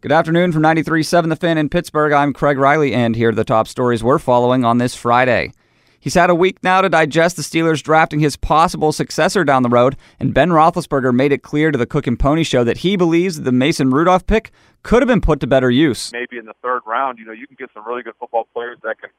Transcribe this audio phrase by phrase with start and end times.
[0.00, 2.12] Good afternoon from 93.7 The Fan in Pittsburgh.
[2.12, 5.50] I'm Craig Riley, and here are the top stories we're following on this Friday.
[5.98, 9.68] He's had a week now to digest the Steelers drafting his possible successor down the
[9.68, 12.94] road, and Ben Roethlisberger made it clear to the Cook and Poni Show that he
[12.94, 14.52] believes the Mason Rudolph pick
[14.84, 16.12] could have been put to better use.
[16.12, 18.78] Maybe in the third round, you know, you can get some really good football players
[18.84, 19.10] that can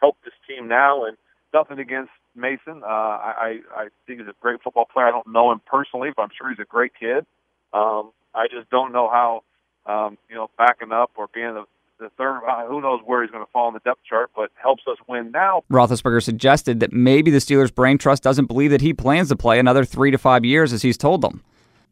[0.00, 1.04] help this team now.
[1.04, 1.18] And
[1.52, 2.82] nothing against Mason.
[2.82, 5.04] Uh, I, I think he's a great football player.
[5.04, 7.26] I don't know him personally, but I'm sure he's a great kid.
[7.74, 9.42] Um, I just don't know how
[9.86, 11.64] um, you know, backing up or being the,
[11.98, 12.40] the third.
[12.48, 14.96] Uh, who knows where he's going to fall in the depth chart, but helps us
[15.08, 15.62] win now.
[15.70, 19.58] Roethlisberger suggested that maybe the Steelers' brain trust doesn't believe that he plans to play
[19.58, 21.42] another three to five years as he's told them.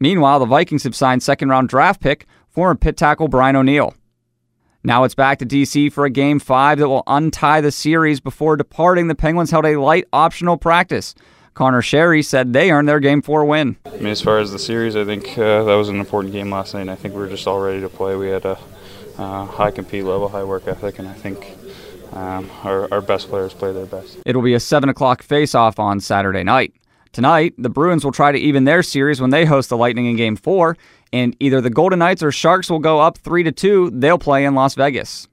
[0.01, 3.95] Meanwhile, the Vikings have signed second round draft pick former Pitt tackle Brian O'Neill.
[4.85, 8.57] Now it's back to DC for a game five that will untie the series before
[8.57, 9.07] departing.
[9.07, 11.15] The Penguins held a light optional practice.
[11.55, 13.77] Conor Sheary said they earned their game four win.
[13.87, 16.51] I mean, as far as the series, I think uh, that was an important game
[16.51, 16.89] last night.
[16.89, 18.17] I think we were just all ready to play.
[18.17, 18.59] We had a
[19.19, 21.57] uh, high compete level, high work ethic, and I think
[22.13, 24.19] um, our, our best players played their best.
[24.25, 26.75] It'll be a 7 o'clock face-off on Saturday night.
[27.13, 30.17] Tonight, the Bruins will try to even their series when they host the Lightning in
[30.17, 30.77] Game 4,
[31.13, 33.91] and either the Golden Knights or Sharks will go up 3 to 2.
[33.91, 35.29] They'll play in Las Vegas.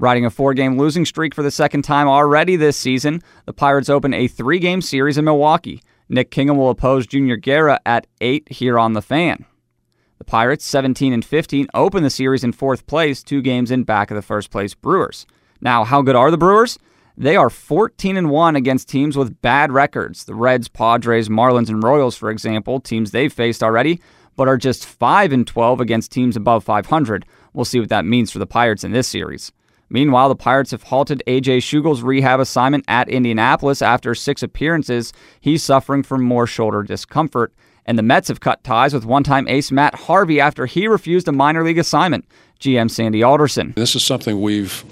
[0.00, 3.90] Riding a four game losing streak for the second time already this season, the Pirates
[3.90, 5.82] open a three game series in Milwaukee.
[6.08, 9.44] Nick Kingham will oppose Junior Guerra at 8 here on the fan.
[10.16, 14.10] The Pirates, 17 and 15, open the series in fourth place, two games in back
[14.10, 15.26] of the first place Brewers.
[15.60, 16.78] Now, how good are the Brewers?
[17.14, 20.24] They are 14 and 1 against teams with bad records.
[20.24, 24.00] The Reds, Padres, Marlins, and Royals, for example, teams they've faced already,
[24.34, 27.26] but are just 5 and 12 against teams above 500.
[27.52, 29.52] We'll see what that means for the Pirates in this series.
[29.90, 31.58] Meanwhile, the Pirates have halted A.J.
[31.58, 35.12] Schugel's rehab assignment at Indianapolis after six appearances.
[35.40, 37.52] He's suffering from more shoulder discomfort.
[37.86, 41.26] And the Mets have cut ties with one time ace Matt Harvey after he refused
[41.26, 42.24] a minor league assignment.
[42.60, 43.72] GM Sandy Alderson.
[43.74, 44.84] This is something we've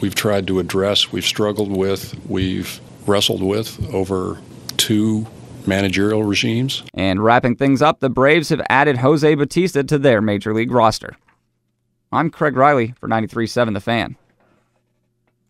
[0.00, 4.40] we've tried to address, we've struggled with, we've wrestled with over
[4.76, 5.26] two
[5.66, 6.82] managerial regimes.
[6.94, 11.16] And wrapping things up, the Braves have added Jose Bautista to their major league roster.
[12.14, 14.16] I'm Craig Riley for 93.7 The Fan.